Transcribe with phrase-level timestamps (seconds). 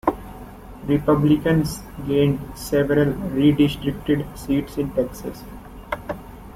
[0.87, 5.43] Republicans gained several redistricted seats in Texas.